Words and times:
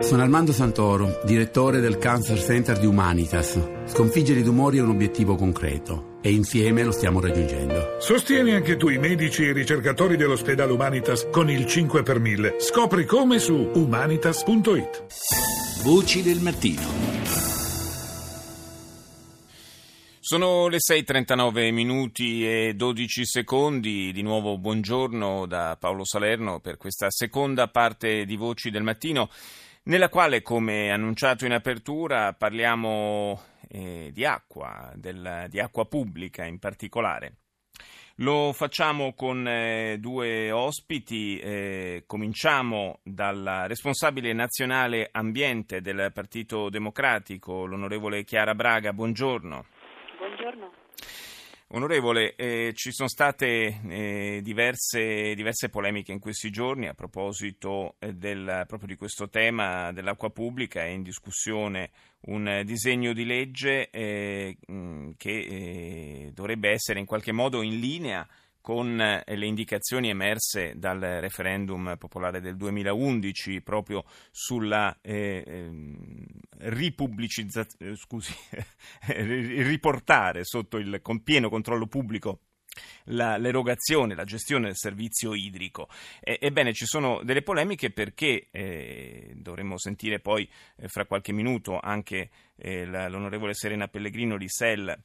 Sono 0.00 0.22
Armando 0.22 0.52
Santoro, 0.52 1.20
direttore 1.24 1.78
del 1.78 1.98
Cancer 1.98 2.38
Center 2.38 2.78
di 2.78 2.86
Humanitas. 2.86 3.60
Sconfiggere 3.84 4.40
i 4.40 4.42
tumori 4.42 4.78
è 4.78 4.80
un 4.80 4.88
obiettivo 4.88 5.36
concreto 5.36 6.16
e 6.22 6.32
insieme 6.32 6.82
lo 6.82 6.90
stiamo 6.90 7.20
raggiungendo. 7.20 7.96
Sostieni 8.00 8.52
anche 8.52 8.78
tu 8.78 8.88
i 8.88 8.96
medici 8.96 9.42
e 9.44 9.48
i 9.48 9.52
ricercatori 9.52 10.16
dell'ospedale 10.16 10.72
Humanitas 10.72 11.28
con 11.30 11.50
il 11.50 11.66
5 11.66 12.02
per 12.02 12.18
1000. 12.18 12.56
Scopri 12.60 13.04
come 13.04 13.38
su 13.38 13.54
humanitas.it. 13.74 15.06
Voci 15.84 16.22
del 16.22 16.40
mattino. 16.40 16.80
Sono 20.18 20.68
le 20.68 20.78
6.39 20.78 21.72
minuti 21.72 22.48
e 22.48 22.72
12 22.74 23.26
secondi, 23.26 24.12
di 24.12 24.22
nuovo 24.22 24.56
buongiorno 24.56 25.44
da 25.44 25.76
Paolo 25.78 26.04
Salerno 26.06 26.58
per 26.60 26.78
questa 26.78 27.10
seconda 27.10 27.68
parte 27.68 28.24
di 28.24 28.36
Voci 28.36 28.70
del 28.70 28.82
Mattino 28.82 29.28
nella 29.84 30.08
quale, 30.08 30.42
come 30.42 30.90
annunciato 30.90 31.46
in 31.46 31.52
apertura, 31.52 32.32
parliamo 32.32 33.40
eh, 33.68 34.10
di 34.12 34.24
acqua, 34.24 34.92
del, 34.94 35.46
di 35.48 35.60
acqua 35.60 35.86
pubblica 35.86 36.44
in 36.44 36.58
particolare. 36.58 37.36
Lo 38.16 38.52
facciamo 38.52 39.14
con 39.14 39.48
eh, 39.48 39.96
due 39.98 40.50
ospiti, 40.50 41.38
eh, 41.38 42.04
cominciamo 42.06 42.98
dalla 43.02 43.66
responsabile 43.66 44.34
nazionale 44.34 45.08
ambiente 45.10 45.80
del 45.80 46.10
Partito 46.12 46.68
Democratico, 46.68 47.64
l'onorevole 47.64 48.24
Chiara 48.24 48.54
Braga. 48.54 48.92
Buongiorno. 48.92 49.64
Onorevole, 51.72 52.34
eh, 52.34 52.72
ci 52.74 52.90
sono 52.90 53.08
state 53.08 53.80
eh, 53.88 54.40
diverse, 54.42 55.36
diverse, 55.36 55.68
polemiche 55.68 56.10
in 56.10 56.18
questi 56.18 56.50
giorni 56.50 56.88
a 56.88 56.94
proposito 56.94 57.94
eh, 58.00 58.12
del, 58.12 58.64
proprio 58.66 58.88
di 58.88 58.96
questo 58.96 59.28
tema 59.28 59.92
dell'acqua 59.92 60.30
pubblica. 60.30 60.82
È 60.82 60.86
in 60.88 61.04
discussione 61.04 61.90
un 62.22 62.62
disegno 62.64 63.12
di 63.12 63.24
legge 63.24 63.88
eh, 63.90 64.56
che 65.16 65.30
eh, 65.30 66.30
dovrebbe 66.34 66.70
essere 66.70 66.98
in 66.98 67.06
qualche 67.06 67.30
modo 67.30 67.62
in 67.62 67.78
linea 67.78 68.26
con 68.60 69.00
eh, 69.00 69.24
le 69.26 69.46
indicazioni 69.46 70.10
emerse 70.10 70.74
dal 70.76 71.00
referendum 71.00 71.96
popolare 71.98 72.40
del 72.40 72.56
2011 72.56 73.60
proprio 73.62 74.04
sulla 74.30 74.96
eh, 75.00 75.42
ehm, 75.46 76.26
ripubblicizzazione, 76.58 77.96
scusi, 77.96 78.34
riportare 79.08 80.44
sotto 80.44 80.76
il 80.76 81.00
pieno 81.22 81.48
controllo 81.48 81.86
pubblico 81.86 82.40
la, 83.04 83.36
l'erogazione, 83.36 84.14
la 84.14 84.24
gestione 84.24 84.66
del 84.66 84.76
servizio 84.76 85.34
idrico. 85.34 85.88
E, 86.20 86.38
ebbene, 86.40 86.72
ci 86.72 86.86
sono 86.86 87.22
delle 87.22 87.42
polemiche 87.42 87.90
perché 87.90 88.48
eh, 88.50 89.32
dovremmo 89.36 89.78
sentire 89.78 90.20
poi 90.20 90.48
eh, 90.76 90.88
fra 90.88 91.06
qualche 91.06 91.32
minuto 91.32 91.78
anche 91.80 92.30
eh, 92.56 92.84
l'onorevole 92.84 93.54
Serena 93.54 93.88
Pellegrino 93.88 94.36
di 94.36 94.48
SEL 94.48 95.02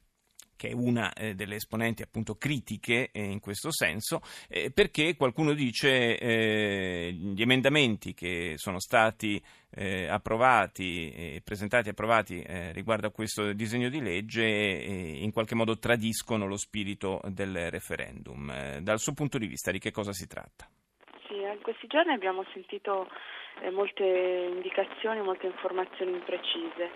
che 0.56 0.68
è 0.68 0.72
una 0.72 1.12
eh, 1.12 1.34
delle 1.34 1.56
esponenti 1.56 2.02
appunto 2.02 2.36
critiche 2.36 3.10
eh, 3.12 3.22
in 3.22 3.40
questo 3.40 3.70
senso, 3.70 4.20
eh, 4.48 4.70
perché 4.70 5.16
qualcuno 5.16 5.52
dice 5.52 6.18
eh, 6.18 7.12
gli 7.12 7.40
emendamenti 7.40 8.14
che 8.14 8.54
sono 8.56 8.80
stati 8.80 9.42
eh, 9.70 10.06
approvati 10.08 11.12
e 11.12 11.42
presentati 11.44 11.88
e 11.88 11.90
approvati 11.90 12.40
eh, 12.40 12.72
riguardo 12.72 13.06
a 13.06 13.10
questo 13.10 13.52
disegno 13.52 13.88
di 13.88 14.00
legge 14.00 14.44
in 14.46 15.30
qualche 15.32 15.54
modo 15.54 15.78
tradiscono 15.78 16.46
lo 16.46 16.56
spirito 16.56 17.20
del 17.28 17.70
referendum. 17.70 18.80
dal 18.80 18.98
suo 18.98 19.12
punto 19.12 19.38
di 19.38 19.46
vista 19.46 19.70
di 19.70 19.78
che 19.78 19.90
cosa 19.90 20.12
si 20.12 20.26
tratta? 20.26 20.68
Sì, 21.26 21.34
in 21.34 21.60
questi 21.62 21.86
giorni 21.86 22.12
abbiamo 22.12 22.44
sentito 22.52 23.08
molte 23.70 24.04
indicazioni, 24.04 25.20
molte 25.20 25.46
informazioni 25.46 26.12
imprecise. 26.12 26.90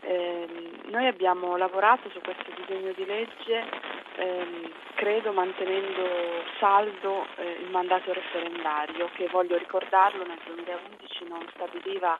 Eh, 0.00 0.46
noi 0.90 1.06
abbiamo 1.06 1.56
lavorato 1.56 2.10
su 2.10 2.20
questo 2.20 2.50
disegno 2.56 2.92
di 2.92 3.06
legge, 3.06 3.64
ehm, 4.16 4.70
credo 4.94 5.32
mantenendo 5.32 6.02
saldo 6.58 7.26
eh, 7.36 7.62
il 7.62 7.70
mandato 7.70 8.12
referendario 8.12 9.08
che 9.14 9.28
voglio 9.28 9.56
ricordarlo 9.56 10.24
nel 10.26 10.38
2011 10.44 11.24
non 11.26 11.46
stabiliva 11.54 12.18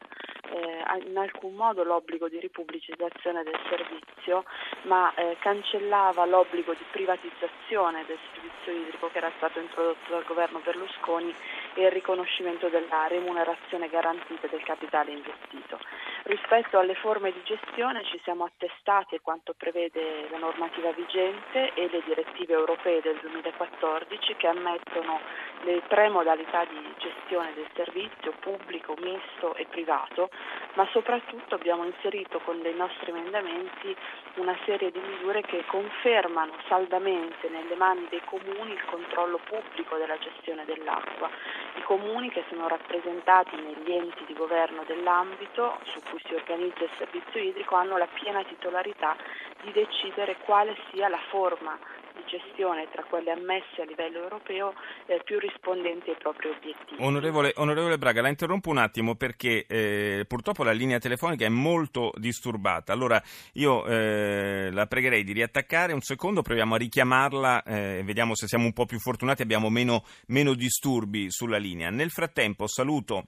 eh, 0.51 1.07
in 1.07 1.17
alcun 1.17 1.55
modo 1.55 1.85
l'obbligo 1.85 2.29
di 2.29 2.39
ripubblicizzazione 2.39 3.43
del 3.43 3.59
servizio, 3.69 4.45
ma 4.83 5.13
eh, 5.15 5.37
cancellava 5.41 6.25
l'obbligo 6.25 6.73
di 6.73 6.85
privatizzazione 6.91 8.05
del 8.07 8.19
servizio 8.33 8.73
idrico 8.73 9.09
che 9.11 9.19
era 9.19 9.33
stato 9.37 9.59
introdotto 9.61 10.11
dal 10.11 10.25
governo 10.25 10.61
Berlusconi 10.65 11.35
e 11.75 11.83
il 11.83 11.91
riconoscimento 11.91 12.69
della 12.69 13.07
remunerazione 13.09 13.89
garantita 13.89 14.47
del 14.47 14.63
capitale 14.63 15.13
investito. 15.13 15.79
Rispetto 16.25 16.79
alle 16.79 16.95
forme 16.95 17.33
di 17.33 17.41
gestione 17.45 18.03
ci 18.05 18.19
siamo 18.23 18.45
attestati 18.45 19.17
a 19.17 19.21
quanto 19.21 19.55
prevede 19.57 20.29
la 20.31 20.39
normativa 20.39 20.91
vigente 20.93 21.75
e 21.75 21.89
le 21.91 22.03
direttive 22.05 22.55
europee 22.55 23.01
del 23.03 23.19
2014 23.21 24.37
che 24.37 24.47
ammettono 24.47 25.21
le 25.65 25.83
tre 25.89 26.09
modalità 26.09 26.65
di 26.65 26.95
gestione 26.99 27.53
del 27.55 27.69
servizio 27.75 28.33
pubblico, 28.41 28.95
misto 29.01 29.55
e 29.55 29.67
privato, 29.67 30.31
ma 30.75 30.87
soprattutto 30.91 31.55
abbiamo 31.55 31.85
inserito 31.85 32.41
con 32.41 32.61
dei 32.63 32.75
nostri 32.75 33.11
emendamenti 33.11 33.95
una 34.37 34.57
serie 34.65 34.91
di 34.91 34.99
misure 34.99 35.43
che 35.43 35.65
confermano 35.67 36.55
saldamente 36.69 37.49
nelle 37.49 37.75
mani 37.77 38.07
dei 38.11 38.23
comuni 38.25 38.73
il 38.73 38.85
controllo 38.85 39.39
pubblico 39.45 39.97
della 39.97 40.19
gestione 40.19 40.65
dell'acqua. 40.65 41.31
I 41.77 41.83
comuni 41.83 42.31
che 42.31 42.45
sono 42.49 42.69
rappresentati 42.69 43.57
negli 43.57 43.93
enti 43.93 44.25
di 44.27 44.35
governo 44.35 44.83
dell'ambito 44.87 45.79
su 45.85 46.01
cui 46.11 46.21
si 46.27 46.35
organizza 46.35 46.85
il 46.85 46.91
servizio 46.99 47.41
idrico 47.41 47.77
hanno 47.77 47.97
la 47.97 48.09
piena 48.13 48.43
titolarità 48.43 49.17
di 49.63 49.73
decidere 49.73 50.37
quale 50.45 50.77
sia 50.91 51.09
la 51.09 51.21
forma 51.29 51.79
di 52.15 52.23
gestione 52.27 52.89
tra 52.91 53.03
quelle 53.05 53.33
ammesse 53.33 53.83
a 53.83 53.85
livello 53.85 54.23
europeo 54.23 54.75
eh, 55.07 55.21
più 55.25 55.39
rispondenti 55.39 56.11
ai 56.11 56.17
propri 56.17 56.49
obiettivi. 56.49 57.03
Onorevole, 57.03 57.53
onorevole 57.57 57.99
Braga, 57.99 58.23
la 58.23 58.29
interrompo 58.29 58.71
un 58.71 58.79
attimo 58.79 59.17
perché 59.17 59.67
eh, 59.67 60.25
purtroppo 60.27 60.63
la 60.63 60.73
linea 60.73 60.99
telefonica 60.99 61.45
è 61.45 61.49
molto 61.49 62.13
disturbata. 62.17 62.93
Allora 62.93 63.21
io 63.55 63.85
eh, 63.87 64.71
la 64.73 64.87
pregherei 64.87 65.25
di 65.25 65.33
riattaccare 65.33 65.93
un 65.93 66.01
secondo, 66.01 66.43
proviamo 66.43 66.75
a 66.75 66.79
richiamarla 66.79 67.63
e 67.65 67.99
eh, 67.99 68.03
vediamo 68.05 68.35
se 68.35 68.47
siamo 68.47 68.65
un 68.65 68.73
po' 68.73 68.87
più 68.87 68.99
fortunati, 68.99 69.43
abbiamo 69.43 69.69
meno, 69.69 70.05
meno 70.29 70.55
disturbi 70.55 71.31
sulla 71.31 71.59
linea. 71.59 71.91
Nel 71.91 72.11
frattempo 72.11 72.67
saluto 72.67 73.27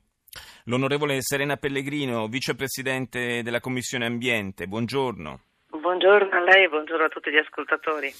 l'onorevole 0.65 1.21
Serena 1.23 1.57
Pellegrino, 1.57 2.29
vicepresidente 2.29 3.43
della 3.43 3.61
Commissione 3.61 4.07
Ambiente. 4.07 4.67
Buongiorno. 4.67 5.41
Buongiorno 5.71 6.37
a 6.37 6.41
lei 6.41 6.65
e 6.65 6.69
buongiorno 6.69 7.05
a 7.05 7.09
tutti 7.09 7.31
gli 7.31 7.37
ascoltatori. 7.37 8.13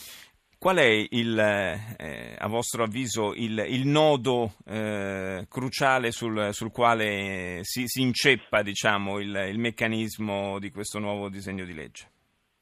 Qual 0.59 0.77
è 0.79 1.07
il, 1.11 1.39
eh, 1.39 2.35
a 2.39 2.49
vostro 2.49 2.83
avviso 2.83 3.35
il, 3.35 3.63
il 3.69 3.87
nodo 3.87 4.53
eh, 4.67 5.47
cruciale 5.51 6.11
sul, 6.11 6.53
sul 6.53 6.73
quale 6.73 7.61
si, 7.63 7.87
si 7.87 8.01
inceppa 8.01 8.63
diciamo, 8.63 9.19
il, 9.19 9.35
il, 9.49 9.59
meccanismo 9.59 10.59
di 10.59 10.71
questo 10.71 10.99
nuovo 10.99 11.29
disegno 11.29 11.65
di 11.65 11.75
legge? 11.75 12.11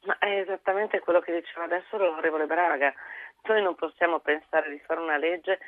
Ma 0.06 0.18
è 0.18 0.40
esattamente 0.40 0.98
quello 1.00 1.20
che 1.20 1.32
diceva 1.32 1.64
adesso 1.64 1.96
l'onorevole 1.96 2.46
Braga. 2.46 2.92
Noi 3.44 3.62
non 3.62 3.76
possiamo 3.76 4.18
pensare 4.18 4.70
di 4.70 4.80
fare 4.84 5.00
una 5.00 5.16
legge 5.16 5.58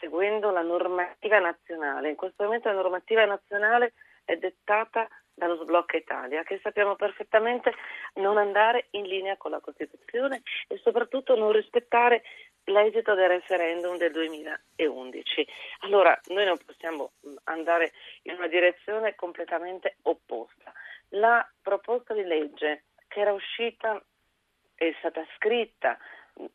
seguendo 0.00 0.50
la 0.50 0.62
normativa 0.62 1.38
nazionale. 1.38 2.08
In 2.08 2.16
questo 2.16 2.44
momento 2.44 2.68
la 2.68 2.74
normativa 2.74 3.24
nazionale 3.26 3.92
è 4.24 4.36
dettata 4.36 5.06
dallo 5.36 5.62
sblocco 5.62 5.96
Italia, 5.96 6.42
che 6.42 6.58
sappiamo 6.62 6.96
perfettamente 6.96 7.72
non 8.14 8.38
andare 8.38 8.86
in 8.92 9.04
linea 9.04 9.36
con 9.36 9.50
la 9.50 9.60
Costituzione 9.60 10.42
e 10.66 10.80
soprattutto 10.82 11.36
non 11.36 11.52
rispettare 11.52 12.22
l'esito 12.64 13.14
del 13.14 13.28
referendum 13.28 13.96
del 13.98 14.12
2011. 14.12 15.46
Allora 15.80 16.18
noi 16.28 16.46
non 16.46 16.58
possiamo 16.64 17.12
andare 17.44 17.92
in 18.22 18.34
una 18.34 18.48
direzione 18.48 19.14
completamente 19.14 19.98
opposta. 20.02 20.72
La 21.10 21.46
proposta 21.60 22.14
di 22.14 22.24
legge 22.24 22.84
che 23.06 23.20
era 23.20 23.32
uscita 23.32 24.02
è 24.74 24.94
stata 24.98 25.24
scritta 25.36 25.98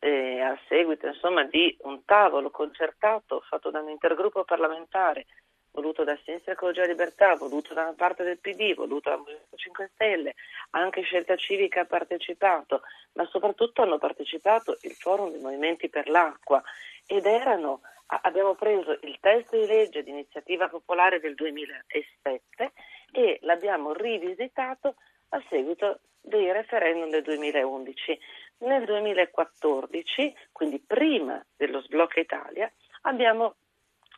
eh, 0.00 0.40
a 0.40 0.58
seguito 0.68 1.06
insomma, 1.06 1.44
di 1.44 1.76
un 1.82 2.04
tavolo 2.04 2.50
concertato 2.50 3.40
fatto 3.48 3.70
da 3.70 3.80
un 3.80 3.88
intergruppo 3.88 4.44
parlamentare 4.44 5.26
voluto 5.72 6.04
da 6.04 6.18
Sinistra 6.22 6.52
Ecologia 6.52 6.84
Libertà, 6.84 7.34
voluto 7.34 7.74
da 7.74 7.82
una 7.82 7.94
parte 7.94 8.22
del 8.22 8.38
PD, 8.38 8.74
voluto 8.74 9.10
da 9.10 9.16
Movimento 9.16 9.56
5 9.56 9.90
Stelle, 9.94 10.34
anche 10.70 11.02
Scelta 11.02 11.34
Civica 11.36 11.80
ha 11.80 11.86
partecipato, 11.86 12.82
ma 13.14 13.26
soprattutto 13.26 13.82
hanno 13.82 13.98
partecipato 13.98 14.78
il 14.82 14.92
Forum 14.92 15.30
dei 15.30 15.40
Movimenti 15.40 15.88
per 15.88 16.08
l'Acqua 16.08 16.62
ed 17.06 17.26
erano, 17.26 17.80
abbiamo 18.06 18.54
preso 18.54 18.98
il 19.02 19.18
testo 19.20 19.58
di 19.58 19.66
legge 19.66 20.02
di 20.02 20.10
iniziativa 20.10 20.68
popolare 20.68 21.20
del 21.20 21.34
2007 21.34 22.72
e 23.10 23.38
l'abbiamo 23.42 23.92
rivisitato 23.92 24.96
a 25.30 25.42
seguito 25.48 26.00
dei 26.20 26.52
referendum 26.52 27.10
del 27.10 27.22
2011. 27.22 28.18
Nel 28.58 28.84
2014, 28.84 30.34
quindi 30.52 30.78
prima 30.78 31.44
dello 31.56 31.80
sblocco 31.80 32.20
Italia, 32.20 32.70
abbiamo 33.02 33.56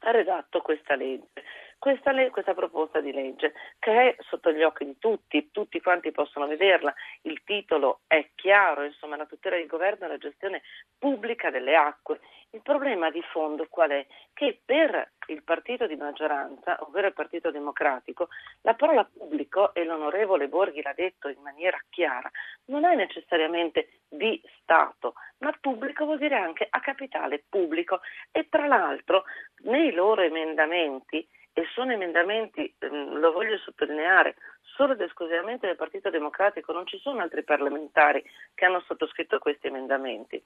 ha 0.00 0.10
redatto 0.10 0.60
questa 0.60 0.94
legge 0.94 1.42
questa, 1.84 2.12
questa, 2.30 2.54
proposta 2.54 3.00
di 3.02 3.12
legge 3.12 3.52
che 3.78 3.92
è 3.92 4.16
sotto 4.20 4.50
gli 4.50 4.62
occhi 4.62 4.86
di 4.86 4.96
tutti, 4.98 5.50
tutti 5.50 5.82
quanti 5.82 6.12
possono 6.12 6.46
vederla, 6.46 6.94
il 7.22 7.42
titolo 7.44 8.00
è 8.06 8.30
chiaro, 8.34 8.84
insomma 8.84 9.16
la 9.16 9.26
tutela 9.26 9.56
del 9.56 9.66
governo 9.66 10.06
e 10.06 10.08
la 10.08 10.16
gestione 10.16 10.62
pubblica 10.98 11.50
delle 11.50 11.76
acque. 11.76 12.20
Il 12.52 12.62
problema 12.62 13.10
di 13.10 13.20
fondo 13.20 13.66
qual 13.68 13.90
è? 13.90 14.06
Che 14.32 14.62
per 14.64 15.10
il 15.26 15.42
partito 15.42 15.86
di 15.86 15.96
maggioranza, 15.96 16.78
ovvero 16.80 17.08
il 17.08 17.12
Partito 17.12 17.50
Democratico, 17.50 18.28
la 18.62 18.72
parola 18.72 19.04
pubblico, 19.04 19.74
e 19.74 19.84
l'onorevole 19.84 20.48
Borghi 20.48 20.80
l'ha 20.80 20.94
detto 20.94 21.28
in 21.28 21.42
maniera 21.42 21.78
chiara, 21.90 22.30
non 22.66 22.86
è 22.86 22.94
necessariamente 22.94 24.00
di 24.08 24.40
Stato, 24.60 25.14
ma 25.38 25.54
pubblico 25.60 26.06
vuol 26.06 26.18
dire 26.18 26.36
anche 26.36 26.66
a 26.70 26.80
capitale 26.80 27.44
pubblico. 27.46 28.00
E 28.30 28.48
tra 28.48 28.66
l'altro 28.66 29.24
nei 29.64 29.92
loro 29.92 30.22
emendamenti 30.22 31.28
e 31.54 31.64
sono 31.72 31.92
emendamenti, 31.92 32.74
ehm, 32.78 33.18
lo 33.18 33.32
voglio 33.32 33.56
sottolineare, 33.58 34.34
solo 34.60 34.92
ed 34.92 35.00
esclusivamente 35.00 35.66
del 35.68 35.76
Partito 35.76 36.10
Democratico, 36.10 36.72
non 36.72 36.84
ci 36.84 36.98
sono 36.98 37.20
altri 37.20 37.44
parlamentari 37.44 38.22
che 38.54 38.64
hanno 38.64 38.82
sottoscritto 38.86 39.38
questi 39.38 39.68
emendamenti. 39.68 40.42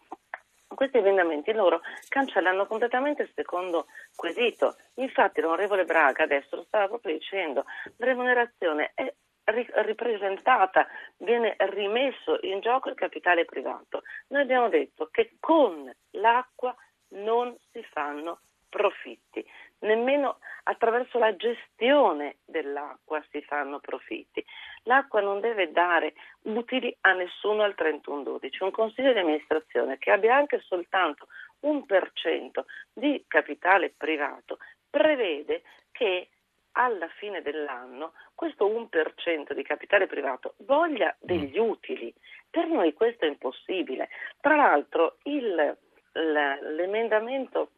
Questi 0.69 0.99
emendamenti 0.99 1.52
loro 1.55 1.81
cancellano 2.08 2.66
completamente 2.66 3.22
il 3.22 3.32
secondo 3.34 3.87
quesito. 4.14 4.76
Infatti 4.96 5.40
l'onorevole 5.40 5.87
Braga 5.87 6.25
adesso 6.25 6.56
lo 6.56 6.64
stava 6.64 6.88
proprio 6.88 7.14
dicendo, 7.14 7.64
la 7.96 8.06
remunerazione 8.06 8.93
è 8.94 9.12
ripresentata, 9.44 10.87
viene 11.16 11.56
rimesso 11.70 12.38
in 12.43 12.61
gioco 12.61 12.90
il 12.90 12.94
capitale 12.94 13.46
privato. 13.46 14.02
Noi 14.28 14.43
abbiamo 14.43 14.69
detto 14.69 15.08
che 15.11 15.37
con 15.40 15.90
l'acqua 16.11 16.76
non 17.12 17.56
si 17.72 17.82
fanno 17.84 18.40
profitti 18.69 19.44
nemmeno 19.81 20.38
attraverso 20.65 21.19
la 21.19 21.35
gestione 21.37 22.38
dell'acqua 22.44 23.23
si 23.31 23.43
fanno 23.43 23.79
profitti. 23.81 24.44
L'acqua 24.85 25.20
non 25.20 25.41
deve 25.41 25.70
dare 25.70 26.15
utili 26.43 26.94
a 27.03 27.12
nessuno 27.12 27.62
al 27.62 27.75
31-12. 27.76 28.65
Un 28.65 28.70
consiglio 28.70 29.12
di 29.12 29.19
amministrazione 29.19 29.99
che 29.99 30.11
abbia 30.11 30.35
anche 30.35 30.61
soltanto 30.61 31.29
un 31.61 31.85
per 31.87 32.11
cento 32.15 32.67
di 32.93 33.25
capitale 33.26 33.93
privato 33.97 34.59
prevede 34.88 35.62
che 35.93 36.29
alla 36.73 37.09
fine 37.09 37.43
dell'anno 37.43 38.12
questo 38.35 38.69
1% 38.69 39.53
di 39.53 39.62
capitale 39.62 40.06
privato 40.06 40.55
voglia 40.59 41.14
degli 41.19 41.59
mm. 41.59 41.69
utili. 41.69 42.14
Per 42.49 42.67
noi 42.67 42.93
questo 42.93 43.25
è 43.25 43.29
impossibile. 43.29 44.09
Tra 44.41 44.55
l'altro 44.55 45.17
il, 45.25 45.76
l'emendamento 46.12 47.71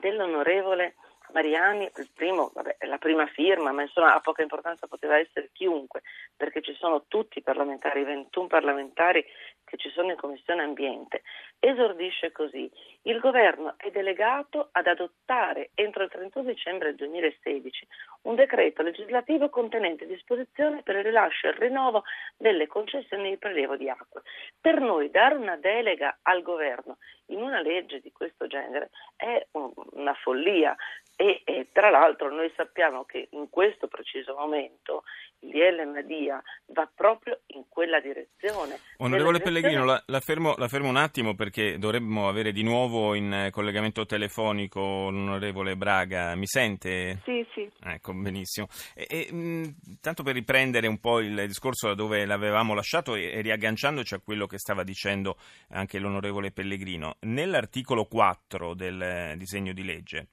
dell'onorevole 0.00 0.94
Mariani, 1.32 1.90
il 1.96 2.10
primo, 2.14 2.50
vabbè, 2.54 2.76
la 2.86 2.98
prima 2.98 3.26
firma, 3.26 3.72
ma 3.72 3.82
insomma 3.82 4.14
ha 4.14 4.20
poca 4.20 4.42
importanza, 4.42 4.86
poteva 4.86 5.18
essere 5.18 5.50
chiunque, 5.52 6.02
perché 6.36 6.62
ci 6.62 6.74
sono 6.74 7.04
tutti 7.08 7.38
i 7.38 7.42
parlamentari, 7.42 8.04
21 8.04 8.46
parlamentari 8.46 9.24
che 9.66 9.76
ci 9.76 9.90
sono 9.90 10.10
in 10.10 10.16
Commissione 10.16 10.62
Ambiente, 10.62 11.22
esordisce 11.58 12.32
così. 12.32 12.70
Il 13.02 13.18
governo 13.18 13.74
è 13.76 13.90
delegato 13.90 14.68
ad 14.72 14.86
adottare 14.86 15.70
entro 15.74 16.04
il 16.04 16.10
31 16.10 16.46
dicembre 16.46 16.94
2016 16.94 17.86
un 18.22 18.34
decreto 18.36 18.82
legislativo 18.82 19.48
contenente 19.50 20.06
disposizioni 20.06 20.82
per 20.82 20.96
il 20.96 21.04
rilascio 21.04 21.46
e 21.46 21.50
il 21.50 21.56
rinnovo 21.56 22.04
delle 22.36 22.66
concessioni 22.66 23.30
di 23.30 23.36
prelievo 23.38 23.76
di 23.76 23.88
acque. 23.88 24.22
Per 24.60 24.80
noi 24.80 25.10
dare 25.10 25.34
una 25.34 25.56
delega 25.56 26.18
al 26.22 26.42
governo 26.42 26.98
in 27.26 27.42
una 27.42 27.60
legge 27.60 28.00
di 28.00 28.12
questo 28.12 28.46
genere 28.46 28.90
è 29.16 29.46
una 29.52 30.14
follia 30.14 30.76
e, 31.16 31.40
e, 31.44 31.68
tra 31.72 31.88
l'altro 31.88 32.30
noi 32.30 32.52
sappiamo 32.54 33.04
che 33.04 33.28
in 33.30 33.48
questo 33.48 33.88
preciso 33.88 34.34
momento 34.34 35.02
l'IL 35.40 35.88
Madia 35.88 36.42
va 36.66 36.88
proprio 36.94 37.40
in 37.48 37.64
quella 37.68 38.00
direzione. 38.00 38.78
Onorevole 38.98 39.40
Pellegrino, 39.40 39.84
la, 39.84 40.02
la, 40.06 40.20
fermo, 40.20 40.54
la, 40.58 40.68
fermo, 40.68 40.90
un 40.90 40.96
attimo 40.96 41.34
perché 41.34 41.78
dovremmo 41.78 42.28
avere 42.28 42.52
di 42.52 42.62
nuovo 42.62 43.14
in 43.14 43.48
collegamento 43.50 44.04
telefonico 44.04 44.80
l'onorevole 44.80 45.76
Braga. 45.76 46.34
Mi 46.34 46.46
sente? 46.46 47.20
Sì, 47.24 47.46
sì. 47.54 47.66
Ecco, 47.82 48.12
benissimo. 48.12 48.68
E, 48.94 49.06
e, 49.08 49.32
mh, 49.32 49.98
tanto 50.02 50.22
per 50.22 50.34
riprendere 50.34 50.86
un 50.86 50.98
po' 50.98 51.20
il 51.20 51.46
discorso 51.46 51.88
da 51.88 51.94
dove 51.94 52.26
l'avevamo 52.26 52.74
lasciato 52.74 53.14
e, 53.14 53.32
e 53.32 53.40
riagganciandoci 53.40 54.12
a 54.12 54.20
quello 54.20 54.46
che 54.46 54.58
stava 54.58 54.82
dicendo 54.82 55.38
anche 55.70 55.98
l'onorevole 55.98 56.52
Pellegrino, 56.52 57.16
nell'articolo 57.20 58.04
4 58.04 58.74
del 58.74 59.34
disegno 59.38 59.72
di 59.72 59.82
legge 59.82 60.26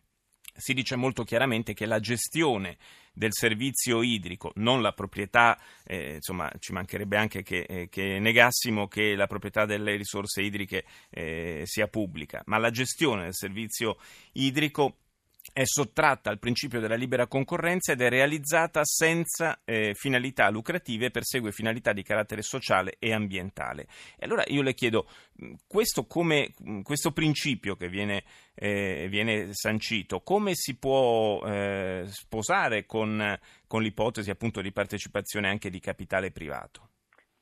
si 0.55 0.73
dice 0.73 0.95
molto 0.95 1.23
chiaramente 1.23 1.73
che 1.73 1.85
la 1.85 1.99
gestione 1.99 2.77
del 3.13 3.31
servizio 3.31 4.01
idrico, 4.01 4.51
non 4.55 4.81
la 4.81 4.91
proprietà, 4.91 5.59
eh, 5.85 6.15
insomma 6.15 6.51
ci 6.59 6.73
mancherebbe 6.73 7.15
anche 7.15 7.43
che, 7.43 7.65
eh, 7.67 7.89
che, 7.89 8.19
negassimo 8.19 8.87
che 8.87 9.15
la 9.15 9.27
proprietà 9.27 9.65
delle 9.65 9.95
risorse 9.95 10.41
idriche 10.41 10.85
eh, 11.09 11.61
sia 11.65 11.87
pubblica, 11.87 12.41
ma 12.45 12.57
la 12.57 12.71
gestione 12.71 13.23
del 13.23 13.35
servizio 13.35 13.97
idrico 14.33 14.97
è 15.51 15.65
sottratta 15.65 16.29
al 16.29 16.39
principio 16.39 16.79
della 16.79 16.95
libera 16.95 17.27
concorrenza 17.27 17.91
ed 17.91 18.01
è 18.01 18.09
realizzata 18.09 18.83
senza 18.83 19.61
eh, 19.65 19.93
finalità 19.93 20.49
lucrative 20.49 21.07
e 21.07 21.11
persegue 21.11 21.51
finalità 21.51 21.91
di 21.91 22.03
carattere 22.03 22.41
sociale 22.41 22.95
e 22.99 23.11
ambientale. 23.11 23.87
E 24.17 24.25
allora 24.25 24.43
io 24.47 24.61
le 24.61 24.73
chiedo, 24.73 25.07
questo, 25.67 26.05
come, 26.05 26.53
questo 26.83 27.11
principio 27.11 27.75
che 27.75 27.89
viene, 27.89 28.23
eh, 28.55 29.07
viene, 29.09 29.49
sancito, 29.51 30.21
come 30.21 30.53
si 30.55 30.77
può 30.77 31.43
eh, 31.45 32.05
sposare 32.07 32.85
con, 32.85 33.37
con 33.67 33.81
l'ipotesi 33.81 34.29
appunto 34.29 34.61
di 34.61 34.71
partecipazione 34.71 35.49
anche 35.49 35.69
di 35.69 35.79
capitale 35.79 36.31
privato? 36.31 36.92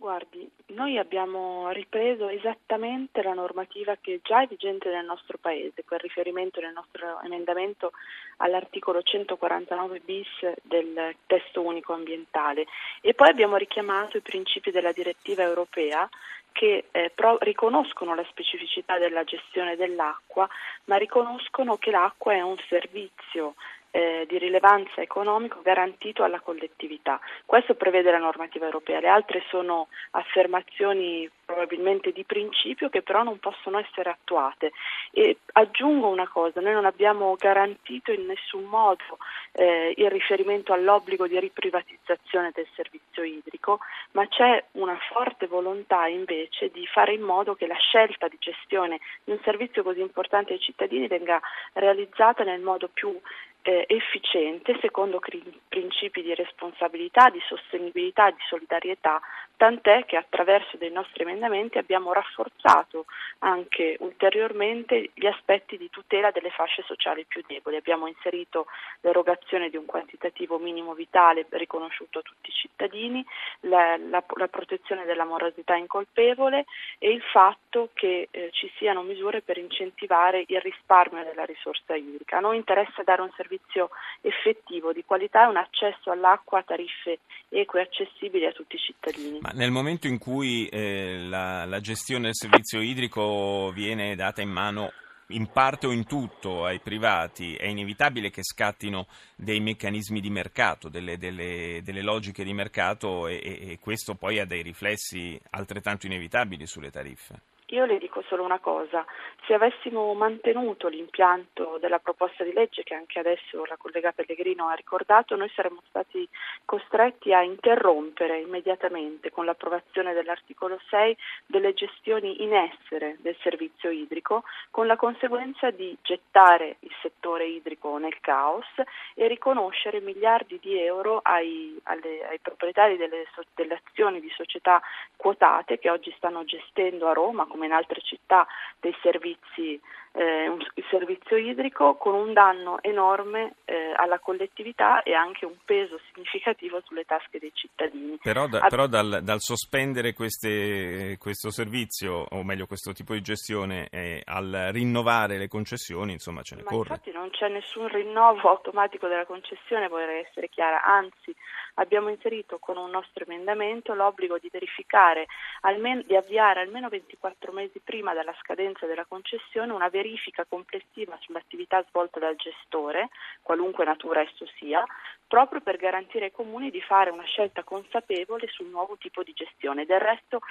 Guardi, 0.01 0.49
noi 0.69 0.97
abbiamo 0.97 1.69
ripreso 1.69 2.27
esattamente 2.27 3.21
la 3.21 3.35
normativa 3.35 3.95
che 4.01 4.19
già 4.23 4.41
è 4.41 4.47
vigente 4.47 4.89
nel 4.89 5.05
nostro 5.05 5.37
Paese, 5.37 5.83
quel 5.85 5.99
riferimento 5.99 6.59
nel 6.59 6.73
nostro 6.73 7.21
emendamento 7.21 7.91
all'articolo 8.37 9.03
149 9.03 9.99
bis 9.99 10.27
del 10.63 11.15
testo 11.27 11.61
unico 11.61 11.93
ambientale. 11.93 12.65
E 13.01 13.13
poi 13.13 13.29
abbiamo 13.29 13.57
richiamato 13.57 14.17
i 14.17 14.21
principi 14.21 14.71
della 14.71 14.91
direttiva 14.91 15.43
europea 15.43 16.09
che 16.51 16.85
eh, 16.89 17.11
pro- 17.13 17.37
riconoscono 17.39 18.15
la 18.15 18.25
specificità 18.27 18.97
della 18.97 19.23
gestione 19.23 19.75
dell'acqua, 19.75 20.49
ma 20.85 20.95
riconoscono 20.95 21.77
che 21.77 21.91
l'acqua 21.91 22.33
è 22.33 22.41
un 22.41 22.57
servizio 22.67 23.53
eh, 23.91 24.25
di 24.27 24.37
rilevanza 24.37 25.01
economica 25.01 25.59
garantito 25.61 26.23
alla 26.23 26.39
collettività. 26.39 27.19
Questo 27.45 27.75
prevede 27.75 28.11
la 28.11 28.17
normativa 28.17 28.65
europea, 28.65 28.99
le 28.99 29.09
altre 29.09 29.43
sono 29.49 29.87
affermazioni 30.11 31.29
probabilmente 31.45 32.11
di 32.11 32.23
principio 32.23 32.89
che 32.89 33.01
però 33.01 33.23
non 33.23 33.39
possono 33.39 33.77
essere 33.79 34.09
attuate. 34.09 34.71
E 35.11 35.37
aggiungo 35.53 36.07
una 36.07 36.27
cosa, 36.27 36.61
noi 36.61 36.73
non 36.73 36.85
abbiamo 36.85 37.35
garantito 37.37 38.11
in 38.11 38.25
nessun 38.25 38.63
modo 38.63 39.17
eh, 39.51 39.93
il 39.97 40.09
riferimento 40.09 40.71
all'obbligo 40.71 41.27
di 41.27 41.37
riprivatizzazione 41.39 42.51
del 42.53 42.67
servizio 42.73 43.23
idrico, 43.23 43.79
ma 44.11 44.25
c'è 44.27 44.63
una 44.73 44.97
forte 45.11 45.47
volontà 45.47 46.07
invece 46.07 46.69
di 46.71 46.87
fare 46.87 47.13
in 47.13 47.21
modo 47.21 47.55
che 47.55 47.67
la 47.67 47.75
scelta 47.75 48.29
di 48.29 48.37
gestione 48.39 48.99
di 49.23 49.31
un 49.31 49.39
servizio 49.43 49.83
così 49.83 49.99
importante 49.99 50.53
ai 50.53 50.59
cittadini 50.59 51.07
venga 51.07 51.41
realizzata 51.73 52.43
nel 52.43 52.61
modo 52.61 52.89
più 52.93 53.19
eh, 53.63 53.85
efficiente 53.87 54.77
secondo 54.81 55.19
cri- 55.19 55.59
principi 55.67 56.21
di 56.21 56.33
responsabilità, 56.33 57.29
di 57.29 57.41
sostenibilità, 57.45 58.29
di 58.31 58.41
solidarietà, 58.47 59.21
tant'è 59.55 60.05
che 60.05 60.17
attraverso 60.17 60.77
dei 60.77 60.91
nostri 60.91 61.21
emendamenti 61.21 61.77
abbiamo 61.77 62.13
rafforzato 62.13 63.05
anche 63.39 63.95
ulteriormente 63.99 65.11
gli 65.13 65.27
aspetti 65.27 65.77
di 65.77 65.89
tutela 65.91 66.31
delle 66.31 66.49
fasce 66.49 66.81
sociali 66.81 67.25
più 67.25 67.43
deboli. 67.45 67.75
Abbiamo 67.75 68.07
inserito 68.07 68.65
l'erogazione 69.01 69.69
di 69.69 69.77
un 69.77 69.85
quantitativo 69.85 70.57
minimo 70.57 70.95
vitale 70.95 71.45
riconosciuto 71.49 72.19
a 72.19 72.21
tutti 72.23 72.49
i 72.49 72.53
cittadini, 72.53 73.23
la, 73.61 73.97
la, 73.97 74.23
la 74.35 74.47
protezione 74.47 75.05
della 75.05 75.25
morosità 75.25 75.75
incolpevole 75.75 76.65
e 76.97 77.11
il 77.11 77.21
fatto 77.21 77.89
che 77.93 78.29
eh, 78.31 78.49
ci 78.53 78.71
siano 78.77 79.03
misure 79.03 79.41
per 79.41 79.57
incentivare 79.59 80.43
il 80.47 80.59
risparmio 80.59 81.23
della 81.23 81.45
risorsa 81.45 81.95
idrica. 81.95 82.37
A 82.37 82.41
noi 82.41 82.57
interessa 82.57 83.03
dare 83.03 83.21
un 83.21 83.31
servizio 83.35 83.49
servizio 83.51 83.89
effettivo, 84.21 84.93
di 84.93 85.03
qualità 85.03 85.45
e 85.45 85.49
un 85.49 85.57
accesso 85.57 86.11
all'acqua 86.11 86.59
a 86.59 86.63
tariffe 86.63 87.19
eque 87.49 87.81
accessibili 87.81 88.45
a 88.45 88.51
tutti 88.51 88.75
i 88.75 88.79
cittadini. 88.79 89.39
Ma 89.41 89.51
nel 89.53 89.71
momento 89.71 90.07
in 90.07 90.17
cui 90.17 90.67
eh, 90.67 91.25
la, 91.27 91.65
la 91.65 91.79
gestione 91.79 92.25
del 92.25 92.35
servizio 92.35 92.79
idrico 92.79 93.71
viene 93.73 94.15
data 94.15 94.41
in 94.41 94.49
mano 94.49 94.91
in 95.27 95.47
parte 95.47 95.87
o 95.87 95.91
in 95.91 96.05
tutto 96.05 96.65
ai 96.65 96.79
privati, 96.79 97.55
è 97.55 97.67
inevitabile 97.67 98.29
che 98.29 98.43
scattino 98.43 99.07
dei 99.35 99.61
meccanismi 99.61 100.19
di 100.19 100.29
mercato, 100.29 100.89
delle, 100.89 101.17
delle, 101.17 101.79
delle 101.83 102.01
logiche 102.01 102.43
di 102.43 102.53
mercato 102.53 103.27
e, 103.27 103.35
e, 103.41 103.79
questo 103.79 104.15
poi 104.15 104.39
ha 104.39 104.45
dei 104.45 104.61
riflessi 104.61 105.39
altrettanto 105.51 106.05
inevitabili 106.05 106.65
sulle 106.67 106.91
tariffe. 106.91 107.50
Io 107.71 107.85
le 107.85 107.99
dico 107.99 108.21
solo 108.27 108.43
una 108.43 108.59
cosa, 108.59 109.05
se 109.45 109.53
avessimo 109.53 110.13
mantenuto 110.13 110.89
l'impianto 110.89 111.77
della 111.79 111.99
proposta 111.99 112.43
di 112.43 112.51
legge 112.51 112.83
che 112.83 112.93
anche 112.93 113.17
adesso 113.17 113.63
la 113.63 113.77
collega 113.77 114.11
Pellegrino 114.11 114.67
ha 114.67 114.73
ricordato, 114.73 115.37
noi 115.37 115.49
saremmo 115.55 115.81
stati 115.87 116.27
costretti 116.65 117.33
a 117.33 117.41
interrompere 117.43 118.39
immediatamente 118.39 119.31
con 119.31 119.45
l'approvazione 119.45 120.11
dell'articolo 120.11 120.81
6 120.89 121.15
delle 121.45 121.73
gestioni 121.73 122.43
in 122.43 122.53
essere 122.53 123.15
del 123.21 123.37
servizio 123.39 123.89
idrico, 123.89 124.43
con 124.69 124.85
la 124.85 124.97
conseguenza 124.97 125.71
di 125.71 125.97
gettare 126.01 126.75
il 126.79 126.91
settore 127.01 127.45
idrico 127.45 127.97
nel 127.97 128.19
caos 128.19 128.67
e 129.13 129.27
riconoscere 129.27 130.01
miliardi 130.01 130.59
di 130.61 130.77
euro 130.77 131.21
ai, 131.23 131.79
alle, 131.83 132.27
ai 132.27 132.39
proprietari 132.39 132.97
delle, 132.97 133.27
delle 133.55 133.79
azioni 133.81 134.19
di 134.19 134.29
società 134.35 134.81
quotate 135.15 135.79
che 135.79 135.89
oggi 135.89 136.13
stanno 136.17 136.43
gestendo 136.43 137.07
a 137.07 137.13
Roma 137.13 137.45
come 137.45 137.59
in 137.65 137.71
altre 137.71 138.01
città 138.01 138.45
dei 138.79 138.95
servizi 139.01 139.79
eh, 140.13 140.47
un, 140.49 140.59
il 140.73 140.85
servizio 140.89 141.37
idrico 141.37 141.95
con 141.95 142.13
un 142.13 142.33
danno 142.33 142.81
enorme 142.81 143.55
eh, 143.65 143.93
alla 143.95 144.19
collettività 144.19 145.03
e 145.03 145.13
anche 145.13 145.45
un 145.45 145.55
peso 145.63 145.99
significativo 146.11 146.81
sulle 146.85 147.05
tasche 147.05 147.39
dei 147.39 147.51
cittadini. 147.53 148.17
Però, 148.21 148.47
da, 148.47 148.59
però 148.67 148.87
dal, 148.87 149.21
dal, 149.23 149.39
sospendere 149.39 150.13
queste, 150.13 151.17
questo 151.17 151.49
servizio, 151.49 152.25
o 152.29 152.43
meglio 152.43 152.65
questo 152.65 152.91
tipo 152.91 153.13
di 153.13 153.21
gestione, 153.21 153.87
eh, 153.89 154.21
al 154.25 154.69
rinnovare 154.71 155.37
le 155.37 155.47
concessioni, 155.47 156.11
insomma 156.11 156.41
ce 156.41 156.55
ne 156.55 156.63
Ma 156.63 156.69
corre. 156.69 156.89
Infatti 156.89 157.11
non 157.11 157.29
c'è 157.29 157.47
nessun 157.47 157.87
rinnovo 157.87 158.49
automatico 158.49 159.07
della 159.07 159.25
concessione, 159.25 159.87
vorrei 159.87 160.25
essere 160.27 160.49
chiara, 160.49 160.83
anzi 160.83 161.33
abbiamo 161.75 162.09
inserito 162.09 162.59
con 162.59 162.75
un 162.75 162.89
nostro 162.89 163.23
emendamento 163.23 163.93
l'obbligo 163.93 164.37
di 164.37 164.49
verificare, 164.51 165.27
almeno, 165.61 166.01
di 166.05 166.15
avviare 166.17 166.59
almeno 166.59 166.89
24 166.89 167.53
mesi 167.53 167.79
prima 167.81 168.13
della 168.13 168.35
scadenza 168.41 168.85
della 168.85 169.05
concessione 169.05 169.71
una 169.71 169.87
verifica 169.87 169.99
complessiva 170.47 171.17
sull'attività 171.21 171.83
svolta 171.89 172.19
dal 172.19 172.35
gestore, 172.35 173.09
qualunque 173.41 173.85
natura 173.85 174.21
esso 174.21 174.45
sia, 174.57 174.83
proprio 175.27 175.61
per 175.61 175.77
garantire 175.77 176.25
ai 176.25 176.31
comuni 176.31 176.69
di 176.71 176.81
fare 176.81 177.09
una 177.09 177.23
scelta 177.23 177.63
consapevole 177.63 178.47
sul 178.47 178.67
nuovo 178.67 178.97
tipo 178.97 179.23
di 179.23 179.31
gestione. 179.33 179.85
Del 179.85 179.99
resto 179.99 180.41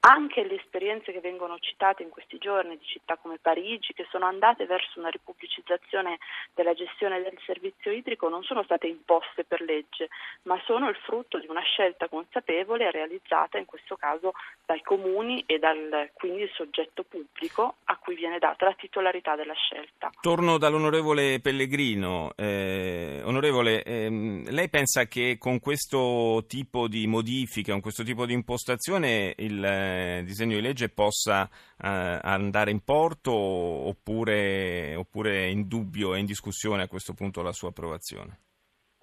anche 0.00 0.44
le 0.44 0.54
esperienze 0.54 1.12
che 1.12 1.20
vengono 1.20 1.58
citate 1.58 2.02
in 2.02 2.08
questi 2.08 2.38
giorni 2.38 2.78
di 2.78 2.84
città 2.86 3.16
come 3.16 3.38
Parigi, 3.38 3.92
che 3.92 4.06
sono 4.10 4.24
andate 4.24 4.64
verso 4.64 4.98
una 4.98 5.10
ripubblicizzazione 5.10 6.18
della 6.54 6.72
gestione 6.72 7.20
del 7.20 7.38
servizio 7.44 7.90
idrico, 7.90 8.28
non 8.28 8.42
sono 8.42 8.62
state 8.62 8.86
imposte 8.86 9.44
per 9.44 9.60
legge, 9.60 10.08
ma 10.42 10.58
sono 10.64 10.88
il 10.88 10.96
frutto 10.96 11.38
di 11.38 11.46
una 11.48 11.60
scelta 11.60 12.08
consapevole 12.08 12.90
realizzata 12.90 13.58
in 13.58 13.66
questo 13.66 13.96
caso 13.96 14.32
dai 14.64 14.80
comuni 14.82 15.42
e 15.46 15.58
dal 15.58 16.10
quindi 16.14 16.42
il 16.42 16.50
soggetto 16.54 17.02
pubblico 17.02 17.76
a 17.84 17.96
cui 17.96 18.14
viene 18.14 18.38
data 18.38 18.64
la 18.64 18.74
titolarità 18.74 18.99
della 19.00 19.54
scelta. 19.54 20.10
Torno 20.20 20.58
dall'onorevole 20.58 21.40
Pellegrino. 21.40 22.32
Eh, 22.36 23.20
onorevole, 23.24 23.82
ehm, 23.82 24.50
lei 24.50 24.68
pensa 24.68 25.04
che 25.06 25.36
con 25.38 25.58
questo 25.60 26.44
tipo 26.46 26.88
di 26.88 27.06
modifica, 27.06 27.72
con 27.72 27.80
questo 27.80 28.02
tipo 28.02 28.26
di 28.26 28.34
impostazione 28.34 29.34
il 29.38 29.64
eh, 29.64 30.22
disegno 30.24 30.56
di 30.56 30.62
legge 30.62 30.90
possa 30.90 31.48
eh, 31.82 32.18
andare 32.22 32.70
in 32.70 32.84
porto 32.84 33.32
oppure, 33.32 34.94
oppure 34.94 35.44
è 35.44 35.46
in 35.46 35.66
dubbio, 35.66 36.14
è 36.14 36.18
in 36.18 36.26
discussione 36.26 36.82
a 36.82 36.88
questo 36.88 37.14
punto 37.14 37.42
la 37.42 37.52
sua 37.52 37.68
approvazione? 37.70 38.38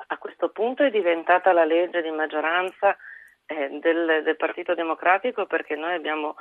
A 0.10 0.18
questo 0.18 0.50
punto 0.50 0.84
è 0.84 0.90
diventata 0.90 1.52
la 1.52 1.66
legge 1.66 2.02
di 2.02 2.12
maggioranza 2.12 2.96
eh, 3.48 3.80
del, 3.82 4.24
del, 4.24 4.36
Partito 4.36 4.76
Democratico 4.76 5.46
perché 5.46 5.76
noi 5.76 5.94
abbiamo 5.94 6.36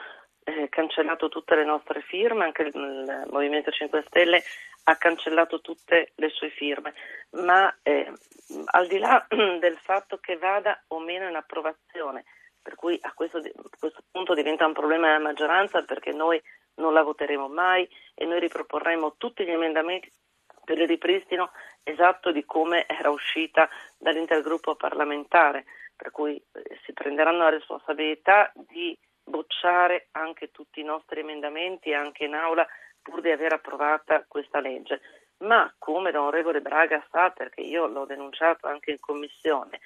eh, 0.48 0.68
cancellato 0.68 1.28
tutte 1.28 1.56
le 1.56 1.64
nostre 1.64 2.00
firme, 2.02 2.44
anche 2.44 2.62
il, 2.62 2.74
il, 2.74 3.26
Movimento 3.30 3.70
5 3.70 4.04
Stelle 4.06 4.42
ha 4.84 4.96
cancellato 4.96 5.60
tutte 5.60 6.12
le 6.14 6.28
sue 6.28 6.50
firme, 6.50 6.94
ma 7.30 7.74
eh, 7.82 8.12
al 8.66 8.86
di 8.86 8.98
là 8.98 9.26
del 9.58 9.76
fatto 9.82 10.18
che 10.18 10.36
vada 10.36 10.80
o 10.88 11.00
meno 11.00 11.28
in 11.28 11.34
approvazione 11.34 12.24
per 12.66 12.74
cui 12.74 12.98
a 13.02 13.12
questo, 13.12 13.38
a 13.38 13.76
questo 13.78 14.02
punto 14.10 14.34
diventa 14.34 14.66
un 14.66 14.72
problema 14.72 15.06
della 15.06 15.20
maggioranza 15.20 15.82
perché 15.82 16.10
noi 16.10 16.42
non 16.76 16.92
la 16.92 17.04
voteremo 17.04 17.46
mai 17.46 17.88
e 18.12 18.24
noi 18.24 18.40
riproporremo 18.40 19.14
tutti 19.16 19.44
gli 19.44 19.50
emendamenti 19.50 20.10
per 20.64 20.76
il 20.76 20.88
ripristino 20.88 21.52
esatto 21.84 22.32
di 22.32 22.44
come 22.44 22.84
era 22.88 23.10
uscita 23.10 23.68
dall'intergruppo 23.96 24.74
parlamentare, 24.74 25.64
per 25.94 26.10
cui 26.10 26.34
eh, 26.34 26.80
si 26.84 26.92
prenderanno 26.92 27.44
la 27.44 27.50
responsabilità 27.50 28.50
di 28.54 28.98
bocciare 29.26 30.08
anche 30.12 30.50
tutti 30.50 30.80
i 30.80 30.84
nostri 30.84 31.20
emendamenti 31.20 31.92
anche 31.92 32.24
in 32.24 32.34
aula 32.34 32.66
pur 33.02 33.20
di 33.20 33.30
aver 33.30 33.52
approvata 33.52 34.24
questa 34.26 34.60
legge. 34.60 35.00
Ma 35.38 35.72
come 35.78 36.12
l'onorevole 36.12 36.62
Braga 36.62 37.04
sa, 37.10 37.30
perché 37.30 37.60
io 37.60 37.86
l'ho 37.86 38.06
denunciato 38.06 38.66
anche 38.66 38.92
in 38.92 39.00
commissione, 39.00 39.80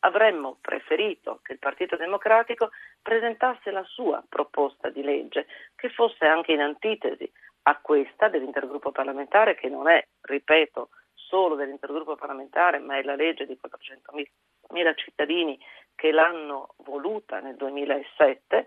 avremmo 0.00 0.58
preferito 0.60 1.40
che 1.42 1.52
il 1.52 1.58
Partito 1.58 1.96
Democratico 1.96 2.70
presentasse 3.02 3.70
la 3.70 3.84
sua 3.84 4.22
proposta 4.28 4.88
di 4.88 5.02
legge, 5.02 5.46
che 5.74 5.90
fosse 5.90 6.24
anche 6.26 6.52
in 6.52 6.60
antitesi 6.60 7.30
a 7.62 7.78
questa 7.80 8.28
dell'intergruppo 8.28 8.92
parlamentare, 8.92 9.54
che 9.54 9.68
non 9.68 9.88
è, 9.88 10.06
ripeto, 10.22 10.90
solo 11.14 11.54
dell'intergruppo 11.54 12.14
parlamentare, 12.14 12.78
ma 12.78 12.96
è 12.96 13.02
la 13.02 13.14
legge 13.14 13.46
di 13.46 13.58
400.000 13.60 14.96
cittadini 14.96 15.58
che 15.94 16.10
l'hanno 16.10 16.74
voluta 16.78 17.40
nel 17.40 17.56
2007 17.56 18.66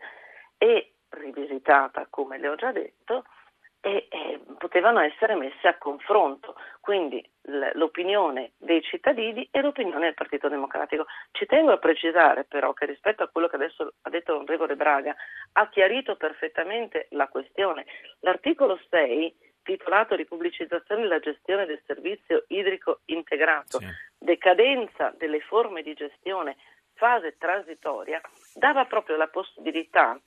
e 0.57 0.93
rivisitata, 1.09 2.07
come 2.09 2.37
le 2.37 2.47
ho 2.49 2.55
già 2.55 2.71
detto, 2.71 3.23
e, 3.85 4.07
e 4.09 4.39
potevano 4.57 4.99
essere 4.99 5.35
messe 5.35 5.67
a 5.67 5.77
confronto, 5.77 6.55
quindi 6.81 7.23
l'opinione 7.73 8.53
dei 8.57 8.81
cittadini 8.81 9.47
e 9.51 9.61
l'opinione 9.61 10.05
del 10.05 10.15
Partito 10.15 10.49
Democratico. 10.49 11.05
Ci 11.31 11.45
tengo 11.45 11.71
a 11.71 11.77
precisare 11.77 12.45
però 12.45 12.73
che 12.73 12.87
rispetto 12.87 13.21
a 13.21 13.27
quello 13.27 13.47
che 13.47 13.57
adesso 13.57 13.93
ha 14.01 14.09
detto 14.09 14.33
l'onorevole 14.33 14.75
Braga 14.75 15.15
ha 15.51 15.69
chiarito 15.69 16.15
perfettamente 16.15 17.05
la 17.11 17.27
questione. 17.27 17.85
L'articolo 18.21 18.79
6 18.89 19.53
titolato 19.61 20.15
Ripubblicizzazione 20.15 21.03
e 21.03 21.07
la 21.07 21.19
gestione 21.19 21.65
del 21.67 21.81
servizio 21.85 22.45
idrico 22.47 23.01
integrato, 23.05 23.79
sì. 23.79 23.85
decadenza 24.17 25.13
delle 25.15 25.41
forme 25.41 25.83
di 25.83 25.93
gestione, 25.93 26.55
fase 26.95 27.37
transitoria, 27.37 28.19
dava 28.53 28.85
proprio 28.85 29.17
la 29.17 29.27
possibilità 29.27 30.19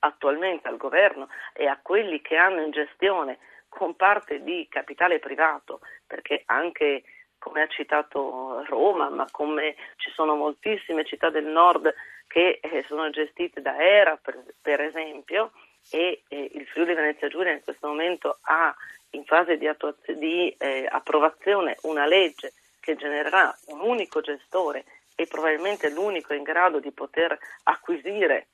attualmente 0.00 0.68
al 0.68 0.76
governo 0.76 1.28
e 1.52 1.66
a 1.66 1.78
quelli 1.80 2.20
che 2.20 2.36
hanno 2.36 2.62
in 2.62 2.70
gestione 2.70 3.38
con 3.68 3.94
parte 3.96 4.42
di 4.42 4.66
capitale 4.68 5.18
privato, 5.18 5.80
perché 6.06 6.42
anche 6.46 7.02
come 7.38 7.62
ha 7.62 7.66
citato 7.66 8.64
Roma, 8.66 9.08
ma 9.08 9.26
come 9.30 9.74
ci 9.96 10.10
sono 10.12 10.36
moltissime 10.36 11.04
città 11.04 11.30
del 11.30 11.46
nord 11.46 11.92
che 12.28 12.60
eh, 12.62 12.84
sono 12.86 13.10
gestite 13.10 13.60
da 13.60 13.76
ERA, 13.76 14.16
per, 14.16 14.42
per 14.60 14.80
esempio, 14.80 15.52
e 15.90 16.22
eh, 16.28 16.50
il 16.54 16.66
Friuli 16.66 16.94
Venezia 16.94 17.28
Giulia 17.28 17.52
in 17.52 17.62
questo 17.62 17.88
momento 17.88 18.38
ha 18.42 18.74
in 19.10 19.24
fase 19.24 19.58
di, 19.58 19.66
attuaz- 19.66 20.12
di 20.12 20.54
eh, 20.56 20.86
approvazione 20.88 21.76
una 21.82 22.06
legge 22.06 22.52
che 22.80 22.96
genererà 22.96 23.54
un 23.66 23.80
unico 23.80 24.20
gestore 24.20 24.84
e 25.14 25.26
probabilmente 25.26 25.90
l'unico 25.90 26.34
in 26.34 26.42
grado 26.42 26.80
di 26.80 26.92
poter 26.92 27.36
acquisire 27.64 28.48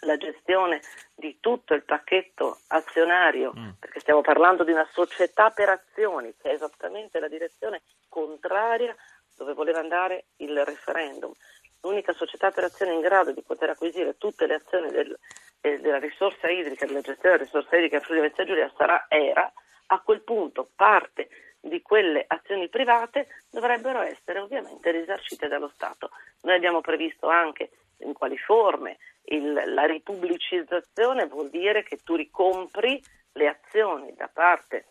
la 0.00 0.16
gestione 0.16 0.80
di 1.14 1.38
tutto 1.40 1.74
il 1.74 1.84
pacchetto 1.84 2.60
azionario, 2.68 3.52
mm. 3.56 3.70
perché 3.80 4.00
stiamo 4.00 4.20
parlando 4.20 4.64
di 4.64 4.72
una 4.72 4.86
società 4.92 5.50
per 5.50 5.70
azioni, 5.70 6.34
che 6.36 6.50
è 6.50 6.54
esattamente 6.54 7.18
la 7.18 7.28
direzione 7.28 7.82
contraria 8.08 8.94
dove 9.36 9.54
voleva 9.54 9.80
andare 9.80 10.26
il 10.36 10.64
referendum. 10.64 11.32
L'unica 11.80 12.12
società 12.12 12.50
per 12.50 12.64
azioni 12.64 12.94
in 12.94 13.00
grado 13.00 13.32
di 13.32 13.42
poter 13.42 13.70
acquisire 13.70 14.16
tutte 14.16 14.46
le 14.46 14.54
azioni 14.54 14.90
del, 14.90 15.18
eh, 15.60 15.80
della 15.80 15.98
risorsa 15.98 16.48
idrica, 16.48 16.86
della 16.86 17.00
gestione 17.00 17.36
della 17.36 17.44
risorsa 17.50 17.76
idrica 17.76 17.96
in 17.96 18.02
Friuli 18.02 18.20
Venezia 18.20 18.44
Giulia 18.44 18.72
sarà 18.76 19.06
ERA, 19.08 19.52
a 19.86 20.00
quel 20.00 20.22
punto 20.22 20.70
parte 20.74 21.28
di 21.64 21.80
quelle 21.82 22.24
azioni 22.26 22.68
private 22.68 23.28
dovrebbero 23.50 24.00
essere 24.00 24.38
ovviamente 24.38 24.90
risarcite 24.90 25.48
dallo 25.48 25.68
Stato. 25.68 26.10
Noi 26.42 26.56
abbiamo 26.56 26.80
previsto 26.80 27.28
anche 27.28 27.70
in 27.98 28.12
quali 28.12 28.36
forme 28.36 28.98
il, 29.24 29.52
la 29.52 29.84
ripubblicizzazione 29.84 31.26
vuol 31.26 31.48
dire 31.48 31.82
che 31.82 31.98
tu 32.04 32.14
ricompri 32.14 33.02
le 33.32 33.48
azioni 33.48 34.14
da 34.14 34.28
parte 34.32 34.86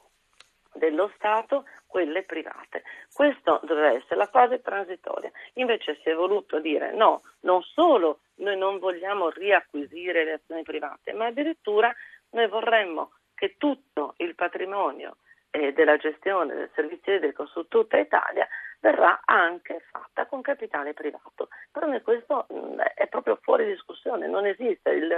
dello 0.74 1.12
Stato, 1.15 1.65
quelle 1.86 2.24
private. 2.24 2.82
Questa 3.13 3.60
doveva 3.63 3.92
essere 3.92 4.15
la 4.15 4.25
fase 4.25 4.62
transitoria. 4.62 5.32
Invece 5.53 6.00
si 6.01 6.10
è 6.10 6.15
voluto 6.15 6.60
dire 6.60 6.92
no, 6.92 7.22
non 7.42 7.62
solo 7.62 8.22
noi 8.38 8.58
non 8.58 8.80
vogliamo 8.80 9.30
riacquisire 9.30 10.24
le 10.24 10.34
azioni 10.34 10.63
private, 10.63 11.13
ma 11.13 11.27
addirittura 11.27 11.94
noi 12.32 12.48
vorremmo 12.48 13.12
che 13.36 13.56
tutto 13.58 14.15
il 14.18 14.34
patrimonio 14.34 15.18
eh, 15.53 15.72
della 15.74 15.98
gestione 15.98 16.55
del 16.55 16.69
servizio 16.74 17.13
idrico 17.13 17.45
su 17.45 17.67
tutta 17.67 18.00
Italia 18.00 18.48
verrà 18.79 19.22
anche 19.24 19.81
fatta 19.91 20.25
con 20.25 20.41
capitale 20.41 20.93
privato. 20.93 21.48
Per 21.72 21.86
me 21.86 22.01
questo 22.01 22.48
mh, 22.50 22.81
è 22.95 23.07
proprio 23.07 23.39
fuori 23.41 23.65
discussione, 23.65 24.27
non 24.27 24.45
esiste. 24.45 24.89
Il, 24.89 25.10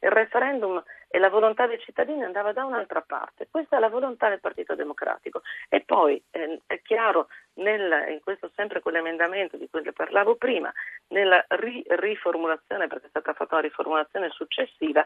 il 0.00 0.10
referendum 0.10 0.82
e 1.08 1.18
la 1.18 1.30
volontà 1.30 1.66
dei 1.66 1.78
cittadini 1.78 2.22
andava 2.22 2.52
da 2.52 2.66
un'altra 2.66 3.00
parte. 3.00 3.48
Questa 3.50 3.76
è 3.76 3.80
la 3.80 3.88
volontà 3.88 4.28
del 4.28 4.40
Partito 4.40 4.74
Democratico. 4.74 5.40
E 5.70 5.80
poi 5.80 6.22
eh, 6.32 6.60
è 6.66 6.82
chiaro 6.82 7.28
nel, 7.54 8.10
in 8.10 8.20
questo 8.22 8.50
sempre 8.54 8.80
quell'emendamento 8.80 9.56
di 9.56 9.70
cui 9.70 9.80
parlavo 9.92 10.36
prima, 10.36 10.70
nella 11.08 11.42
ri- 11.48 11.84
riformulazione, 11.86 12.88
perché 12.88 13.06
è 13.06 13.10
stata 13.10 13.32
fatta 13.32 13.54
una 13.54 13.62
riformulazione 13.62 14.28
successiva, 14.30 15.02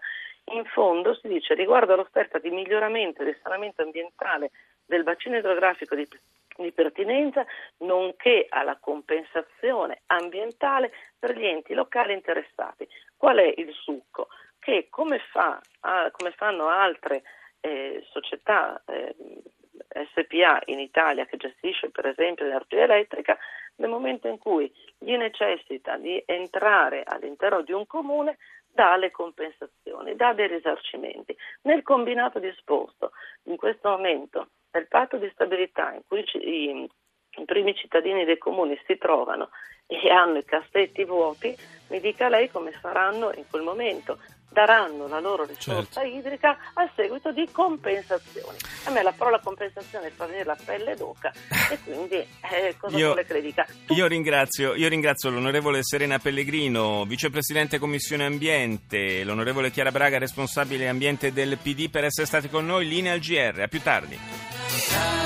in 0.54 0.64
fondo 0.64 1.14
si 1.14 1.28
dice 1.28 1.54
riguardo 1.54 1.92
all'offerta 1.92 2.38
di 2.38 2.50
miglioramento 2.50 3.22
e 3.22 3.26
risanamento 3.26 3.82
ambientale 3.82 4.50
del 4.88 5.02
bacino 5.02 5.36
idrografico 5.36 5.94
di, 5.94 6.08
di 6.56 6.72
pertinenza, 6.72 7.46
nonché 7.78 8.46
alla 8.48 8.78
compensazione 8.80 10.00
ambientale 10.06 10.90
per 11.18 11.36
gli 11.36 11.46
enti 11.46 11.74
locali 11.74 12.14
interessati. 12.14 12.88
Qual 13.16 13.36
è 13.36 13.54
il 13.56 13.72
succo? 13.72 14.28
Che 14.58 14.88
come, 14.90 15.20
fa, 15.30 15.60
come 16.10 16.32
fanno 16.32 16.68
altre 16.68 17.22
eh, 17.60 18.02
società 18.10 18.82
eh, 18.86 19.14
SPA 20.14 20.62
in 20.66 20.78
Italia 20.80 21.26
che 21.26 21.36
gestisce 21.36 21.90
per 21.90 22.06
esempio 22.06 22.44
l'energia 22.44 22.82
elettrica, 22.82 23.38
nel 23.76 23.90
momento 23.90 24.26
in 24.26 24.38
cui 24.38 24.72
gli 24.98 25.16
necessita 25.16 25.96
di 25.96 26.20
entrare 26.26 27.04
all'interno 27.04 27.62
di 27.62 27.72
un 27.72 27.86
comune, 27.86 28.38
dà 28.78 28.96
le 28.96 29.10
compensazioni, 29.10 30.14
dà 30.14 30.32
dei 30.32 30.48
risarcimenti. 30.48 31.36
Nel 31.62 31.82
combinato 31.82 32.38
disposto, 32.38 33.12
in 33.44 33.56
questo 33.56 33.88
momento, 33.88 34.50
nel 34.78 34.86
patto 34.86 35.16
di 35.16 35.28
stabilità 35.32 35.92
in 35.92 36.02
cui 36.06 36.24
i, 36.34 36.88
i 37.40 37.44
primi 37.44 37.74
cittadini 37.74 38.24
dei 38.24 38.38
comuni 38.38 38.80
si 38.86 38.96
trovano 38.96 39.50
e 39.86 40.10
hanno 40.10 40.38
i 40.38 40.44
cassetti 40.44 41.04
vuoti, 41.04 41.56
mi 41.88 42.00
dica 42.00 42.28
lei 42.28 42.48
come 42.50 42.70
faranno 42.72 43.32
in 43.34 43.44
quel 43.50 43.62
momento 43.62 44.18
daranno 44.50 45.06
la 45.08 45.20
loro 45.20 45.44
risorsa 45.44 46.00
certo. 46.00 46.16
idrica 46.16 46.56
a 46.74 46.90
seguito 46.96 47.32
di 47.32 47.46
compensazioni. 47.52 48.56
A 48.84 48.90
me 48.90 49.02
la 49.02 49.12
parola 49.12 49.38
compensazione 49.40 50.10
fa 50.10 50.26
venire 50.26 50.44
la 50.44 50.56
pelle 50.64 50.94
d'oca 50.94 51.32
e 51.70 51.78
quindi 51.84 52.16
eh, 52.16 52.74
cosa 52.78 52.96
io, 52.96 53.06
vuole 53.06 53.24
che 53.24 53.34
le 53.34 53.42
dica? 53.42 53.66
Io 53.88 54.06
ringrazio, 54.06 54.74
io 54.74 54.88
ringrazio 54.88 55.30
l'onorevole 55.30 55.82
Serena 55.82 56.18
Pellegrino, 56.18 57.04
vicepresidente 57.04 57.78
Commissione 57.78 58.24
Ambiente, 58.24 59.22
l'onorevole 59.22 59.70
Chiara 59.70 59.90
Braga, 59.92 60.18
responsabile 60.18 60.88
ambiente 60.88 61.32
del 61.32 61.58
PD 61.58 61.90
per 61.90 62.04
essere 62.04 62.26
stati 62.26 62.48
con 62.48 62.64
noi. 62.64 62.88
Linea 62.88 63.12
al 63.12 63.20
GR, 63.20 63.60
a 63.60 63.68
più 63.68 63.82
tardi. 63.82 64.47
Yeah. 64.90 65.17